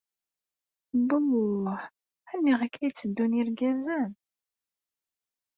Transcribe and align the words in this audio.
Buh, 1.07 1.67
aniɣ 2.31 2.59
akk-a 2.65 2.83
ay 2.85 2.91
tteddun 2.91 3.35
yirgazen? 3.37 4.11